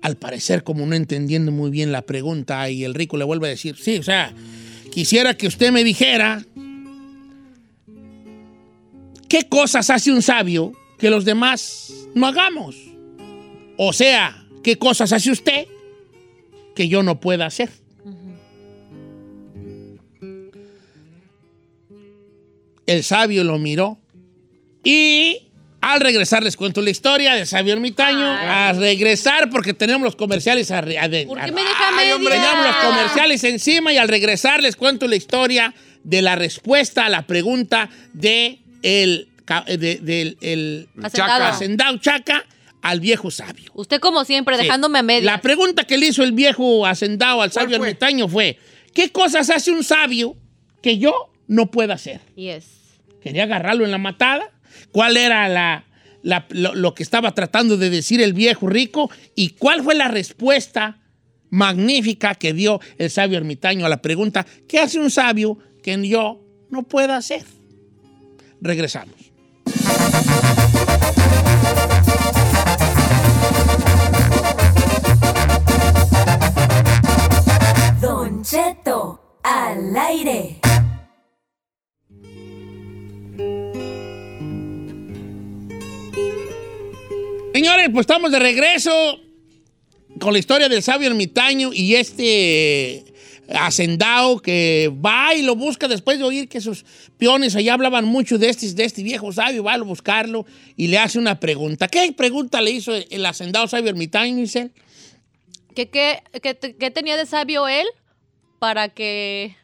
[0.00, 3.50] Al parecer, como no entendiendo muy bien la pregunta, y el rico le vuelve a
[3.50, 4.34] decir, sí, o sea,
[4.90, 6.42] quisiera que usted me dijera
[9.32, 12.76] qué cosas hace un sabio que los demás no hagamos.
[13.78, 15.68] O sea, qué cosas hace usted
[16.76, 17.70] que yo no pueda hacer.
[22.84, 23.98] El sabio lo miró
[24.84, 25.48] y
[25.80, 28.26] al regresar les cuento la historia del sabio ermitaño.
[28.26, 31.34] A regresar porque tenemos los comerciales adentro.
[31.34, 32.16] ¿Por qué me deja media?
[32.18, 37.08] Teníamos los comerciales encima y al regresar les cuento la historia de la respuesta a
[37.08, 39.28] la pregunta de el,
[39.66, 41.44] de- del el Hacendado.
[41.44, 42.44] hacendado Chaca
[42.82, 43.70] al viejo sabio.
[43.74, 44.64] Usted como siempre, Sí.
[44.64, 45.30] dejándome a media.
[45.32, 47.88] La pregunta que le hizo el viejo hacendado al sabio fue?
[47.88, 48.58] ermitaño fue,
[48.94, 50.36] ¿qué cosas hace un sabio
[50.82, 52.20] que yo no pueda hacer?
[52.34, 52.66] Yes.
[53.22, 54.50] Quería agarrarlo en la matada.
[54.90, 55.84] ¿Cuál era la,
[56.22, 59.10] la- lo, lo que estaba tratando de decir el viejo rico?
[59.36, 60.98] ¿Y cuál fue la respuesta
[61.50, 66.40] magnífica que dio el sabio ermitaño a la pregunta, ¿qué hace un sabio que yo
[66.70, 67.44] no pueda hacer?
[68.62, 69.16] Regresamos.
[78.00, 80.60] Don Cheto al aire.
[87.52, 88.92] Señores, pues estamos de regreso
[90.20, 93.11] con la historia del sabio ermitaño y este
[93.48, 96.84] hacendado que va y lo busca después de oír que sus
[97.18, 100.98] peones allá hablaban mucho de este, de este viejo sabio, va a buscarlo y le
[100.98, 101.88] hace una pregunta.
[101.88, 104.72] ¿Qué pregunta le hizo el hacendado sabio ermitaño, dice él?
[105.74, 107.86] ¿Qué, qué, qué, qué tenía de sabio él
[108.58, 109.56] para que...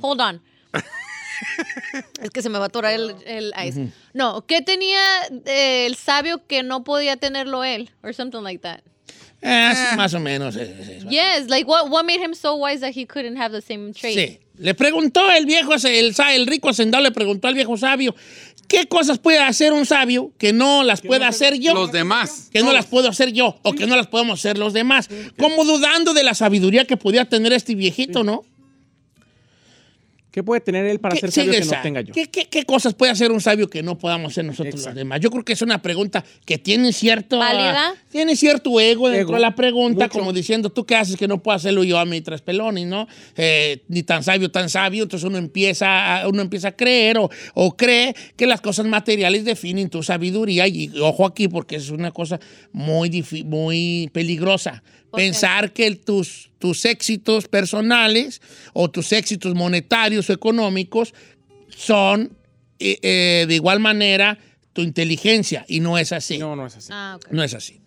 [0.00, 0.42] Hold on.
[2.22, 3.92] es que se me va a atorar el, el ice.
[4.12, 5.00] No, ¿qué tenía
[5.46, 7.90] eh, el sabio que no podía tenerlo él?
[8.02, 8.80] Or something like that.
[9.40, 10.56] Eh, sí, más o menos.
[10.56, 11.08] es- es eso.
[11.08, 14.14] Yes, like what, what made him so wise that he couldn't have the same trait?
[14.16, 14.38] Sí.
[14.58, 18.16] Le preguntó el viejo, el, el rico hacendado le preguntó al viejo sabio,
[18.66, 21.74] ¿qué cosas puede hacer un sabio que no las pueda hacer yo?
[21.74, 22.48] Los demás.
[22.52, 25.08] que no las puedo hacer yo o que no las podemos hacer los demás.
[25.38, 28.42] Como dudando de la sabiduría que podía tener este viejito, ¿no?
[30.30, 31.82] ¿Qué puede tener él para ¿Qué- ser sabio sí, que no exacto.
[31.84, 32.12] tenga yo?
[32.12, 34.98] ¿Qué, qué- qué cosas puede hacer un sabio que no podamos hacer nosotros los Exacto.
[34.98, 35.20] demás?
[35.20, 37.38] Yo creo que es una pregunta que tiene cierto...
[37.38, 37.94] ¿Válida?
[38.10, 39.34] Tiene cierto ego dentro Ego.
[39.36, 40.18] de la pregunta, Mucho.
[40.18, 43.08] como diciendo, ¿tú qué haces que no puedo hacerlo yo a mi tres pelones, no?
[43.36, 45.04] Eh, ni tan sabio, tan sabio.
[45.04, 49.44] Entonces uno empieza a, uno empieza a creer o, o cree que las cosas materiales
[49.46, 50.68] definen tu sabiduría.
[50.68, 52.38] Y ojo aquí, porque es una cosa
[52.72, 54.82] muy, muy peligrosa.
[55.10, 58.42] Pensar que tus, tus éxitos personales
[58.74, 61.14] o tus éxitos monetarios económicos
[61.68, 62.36] son
[62.78, 64.38] eh, eh, de igual manera
[64.72, 65.64] tu inteligencia.
[65.68, 66.38] Y no es así.
[66.38, 66.90] No, no es así.
[66.92, 67.32] Ah, ok.
[67.32, 67.80] No es así.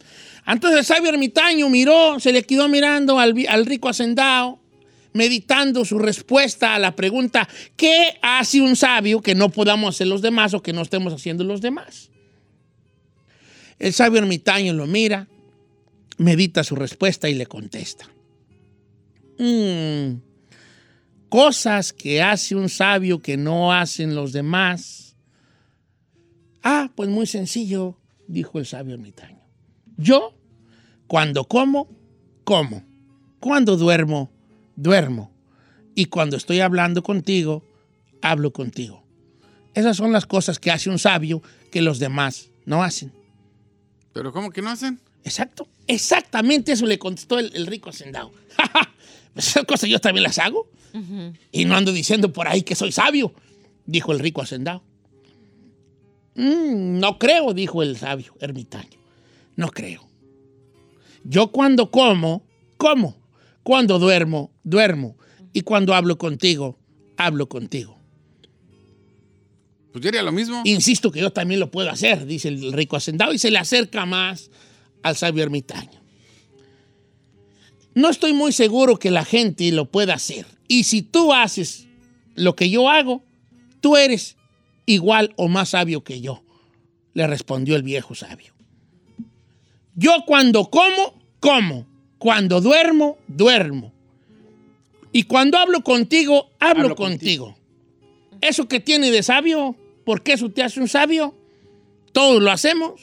[0.45, 4.59] Entonces el sabio ermitaño miró, se le quedó mirando al, al rico hacendado,
[5.13, 10.21] meditando su respuesta a la pregunta, ¿qué hace un sabio que no podamos hacer los
[10.21, 12.09] demás o que no estemos haciendo los demás?
[13.77, 15.27] El sabio ermitaño lo mira,
[16.17, 18.09] medita su respuesta y le contesta.
[19.37, 20.21] "Mm,
[21.31, 25.15] cosas que hace un sabio que no hacen los demás.
[26.61, 29.39] Ah, pues muy sencillo, dijo el sabio ermitaño.
[29.95, 30.35] Yo,
[31.07, 31.87] cuando como,
[32.43, 32.83] como.
[33.39, 34.29] Cuando duermo,
[34.75, 35.31] duermo.
[35.95, 37.63] Y cuando estoy hablando contigo,
[38.21, 39.01] hablo contigo.
[39.73, 41.41] Esas son las cosas que hace un sabio
[41.71, 43.13] que los demás no hacen.
[44.11, 44.99] ¿Pero cómo que no hacen?
[45.23, 45.65] Exacto.
[45.87, 48.33] Exactamente eso le contestó el, el rico hacendado.
[49.37, 50.67] Esas cosas yo también las hago.
[51.51, 53.33] Y no ando diciendo por ahí que soy sabio,
[53.85, 54.83] dijo el rico hacendado.
[56.35, 58.99] "Mm, no creo, dijo el sabio ermitaño.
[59.55, 60.07] No creo.
[61.23, 62.43] Yo cuando como,
[62.77, 63.17] como.
[63.63, 65.17] Cuando duermo, duermo.
[65.53, 66.79] Y cuando hablo contigo,
[67.17, 67.97] hablo contigo.
[69.91, 70.61] Pues yo haría lo mismo.
[70.65, 74.05] Insisto que yo también lo puedo hacer, dice el rico hacendado, y se le acerca
[74.05, 74.49] más
[75.03, 76.00] al sabio ermitaño.
[77.93, 80.45] No estoy muy seguro que la gente lo pueda hacer.
[80.67, 81.87] Y si tú haces
[82.35, 83.23] lo que yo hago,
[83.81, 84.37] tú eres
[84.85, 86.43] igual o más sabio que yo,
[87.13, 88.53] le respondió el viejo sabio.
[89.95, 91.87] Yo cuando como, como.
[92.17, 93.93] Cuando duermo, duermo.
[95.11, 97.57] Y cuando hablo contigo, hablo, Hablo contigo.
[98.41, 99.75] Eso que tiene de sabio,
[100.05, 101.35] ¿por qué eso te hace un sabio?
[102.11, 103.01] Todos lo hacemos.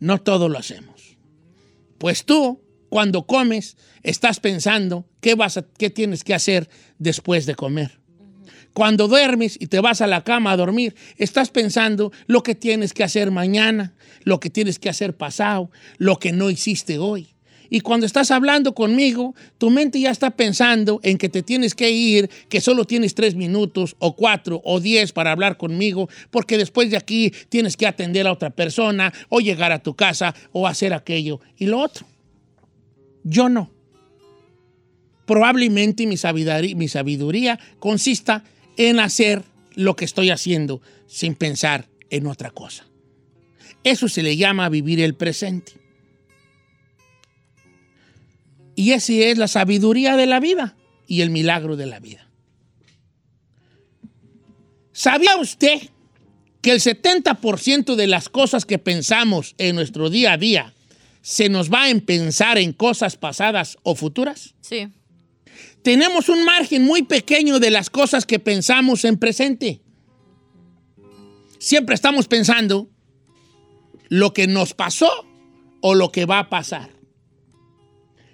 [0.00, 1.16] No todos lo hacemos.
[1.98, 7.54] Pues tú, cuando comes, estás pensando qué, vas a- qué tienes que hacer después de
[7.54, 7.98] comer.
[8.72, 12.92] Cuando duermes y te vas a la cama a dormir, estás pensando lo que tienes
[12.92, 17.28] que hacer mañana, lo que tienes que hacer pasado, lo que no hiciste hoy.
[17.70, 21.90] Y cuando estás hablando conmigo, tu mente ya está pensando en que te tienes que
[21.90, 26.90] ir, que solo tienes tres minutos o cuatro o diez para hablar conmigo, porque después
[26.90, 30.94] de aquí tienes que atender a otra persona o llegar a tu casa o hacer
[30.94, 32.06] aquello y lo otro.
[33.28, 33.70] Yo no.
[35.26, 38.44] Probablemente mi sabiduría, consista
[38.78, 39.42] en hacer
[39.74, 42.86] lo que estoy haciendo sin pensar en otra cosa.
[43.84, 45.72] Eso se le llama vivir el presente.
[48.74, 52.30] Y esa es la sabiduría de la vida y el milagro de la vida.
[54.92, 55.82] ¿Sabía usted
[56.62, 60.74] que el 70% de las cosas que pensamos en nuestro día a día
[61.28, 64.54] se nos va en pensar en cosas pasadas o futuras?
[64.62, 64.88] Sí.
[65.82, 69.82] tenemos un margen muy pequeño de las cosas que pensamos en presente.
[71.58, 72.88] Siempre estamos pensando
[74.08, 75.10] lo que nos pasó
[75.82, 76.88] o lo que va a pasar.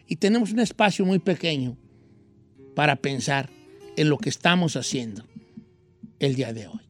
[0.07, 1.77] Y tenemos un espacio muy pequeño
[2.77, 3.51] para pensar
[3.97, 5.25] en lo que estamos haciendo
[6.21, 6.81] el día de hoy.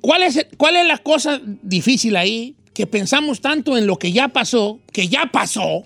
[0.00, 2.56] ¿Cuál es, ¿Cuál es la cosa difícil ahí?
[2.74, 5.84] Que pensamos tanto en lo que ya pasó, que ya pasó,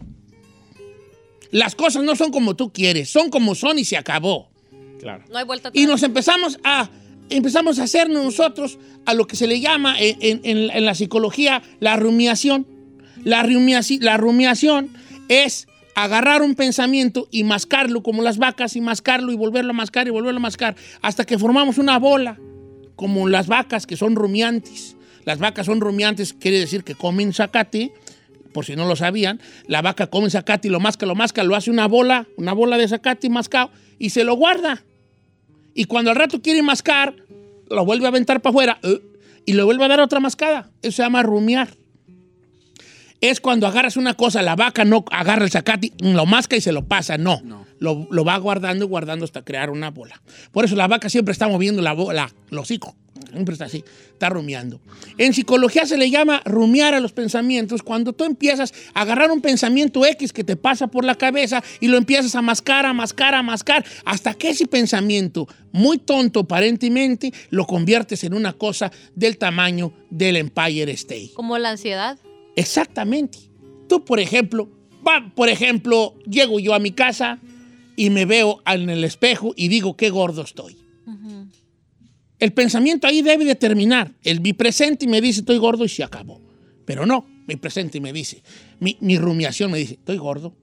[1.51, 4.49] las cosas no son como tú quieres, son como son y se acabó.
[5.01, 5.25] Claro.
[5.31, 5.93] No hay vuelta Y atrás.
[5.93, 6.91] nos empezamos a,
[7.31, 10.95] empezamos a hacernos nosotros a lo que se le llama en, en- en- en la
[10.95, 12.67] psicología la rumiación.
[13.25, 14.91] La, rumiaci- la rumiación
[15.29, 20.07] es agarrar un pensamiento y mascarlo como las vacas y mascarlo y volverlo a mascar
[20.07, 22.39] y volverlo a mascar hasta que formamos una bola
[22.97, 24.96] como las vacas que son rumiantes.
[25.27, 27.93] Las vacas son rumiantes, quiere decir que comen zacate,
[28.55, 29.41] por si no lo sabían.
[29.67, 32.79] La vaca come zacate y lo masca, lo masca, lo hace una bola, una bola
[32.79, 34.85] de zacate mascado y se lo guarda.
[35.75, 37.17] Y cuando al rato quiere mascar,
[37.69, 39.03] lo vuelve a aventar para afuera eh,
[39.45, 40.71] y le vuelve a dar otra mascada.
[40.81, 41.71] Eso se llama rumiar.
[43.21, 46.71] Es cuando agarras una cosa, la vaca no agarra el zacate, lo masca y se
[46.71, 47.19] lo pasa.
[47.19, 47.43] No.
[47.81, 50.23] Lo, lo va guardando y guardando hasta crear una bola.
[50.53, 52.95] Por eso la vaca siempre está moviendo la bola, el hocico.
[53.37, 54.81] Siempre está así, está rumiando.
[55.19, 59.43] En psicología se le llama rumiar a los pensamientos cuando tú empiezas a agarrar un
[59.43, 63.35] pensamiento X que te pasa por la cabeza y lo empiezas a mascar, a mascar,
[63.35, 69.37] a mascar, hasta que ese pensamiento, muy tonto aparentemente, lo conviertes en una cosa del
[69.37, 71.33] tamaño del Empire State.
[71.35, 72.19] Como la ansiedad.
[72.55, 73.39] Exactamente.
[73.87, 74.71] Tú, por ejemplo,
[75.07, 77.39] va, por ejemplo, llego yo a mi casa
[77.97, 80.79] y me veo en el espejo y digo qué gordo estoy.
[82.39, 84.13] El pensamiento ahí debe de terminar.
[84.23, 86.41] El mi presente me dice estoy gordo y se acabó.
[86.85, 88.43] Pero no, mi presente me dice,
[88.79, 90.55] mi rumiación me dice, estoy gordo.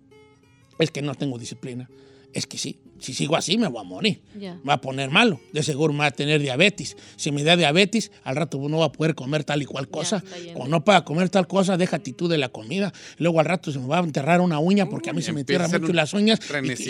[0.80, 1.90] Es que no tengo disciplina.
[2.34, 4.22] Es que sí, si sigo así me voy a morir.
[4.64, 5.40] Me va a poner malo.
[5.52, 6.96] De seguro me va a tener diabetes.
[7.18, 10.24] Si me da diabetes, al rato no va a poder comer tal y cual cosa.
[10.38, 10.54] yendo.
[10.60, 12.92] Cuando no pueda comer tal cosa, deja actitud de la comida.
[13.18, 15.42] Luego al rato se me va a enterrar una uña porque a mí se me
[15.42, 16.40] entierran mucho las uñas.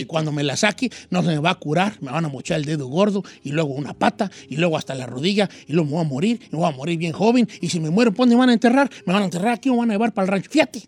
[0.01, 1.97] Y- cuando me la saque, no se me va a curar.
[2.01, 5.05] Me van a mochar el dedo gordo y luego una pata y luego hasta la
[5.07, 6.39] rodilla y luego me voy a morir.
[6.43, 7.47] Y me voy a morir bien joven.
[7.61, 8.89] Y si me muero, ¿dónde me van a enterrar?
[9.05, 10.49] Me van a enterrar aquí o me van a llevar para el rancho.
[10.51, 10.83] Fíjate.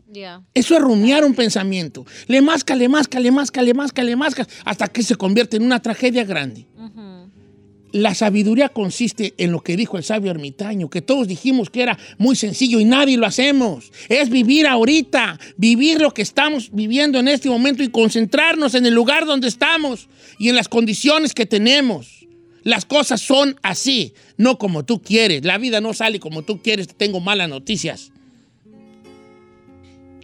[0.53, 2.05] Eso es rumiar un pensamiento.
[2.27, 5.63] Le masca, le masca, le masca, le masca, le masca, hasta que se convierte en
[5.63, 6.65] una tragedia grande.
[7.91, 11.97] La sabiduría consiste en lo que dijo el sabio ermitaño, que todos dijimos que era
[12.17, 13.89] muy sencillo y nadie lo hacemos.
[14.09, 18.93] Es vivir ahorita, vivir lo que estamos viviendo en este momento y concentrarnos en el
[18.93, 22.27] lugar donde estamos y en las condiciones que tenemos.
[22.63, 25.45] Las cosas son así, no como tú quieres.
[25.45, 28.11] La vida no sale como tú quieres, te tengo malas noticias.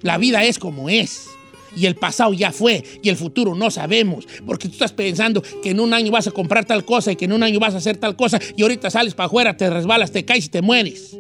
[0.02, 1.30] La vida es como es.
[1.76, 4.28] Y el pasado ya fue y el futuro no sabemos.
[4.46, 7.26] Porque tú estás pensando que en un año vas a comprar tal cosa y que
[7.26, 10.12] en un año vas a hacer tal cosa y ahorita sales para afuera, te resbalas,
[10.12, 11.16] te caes y te mueres.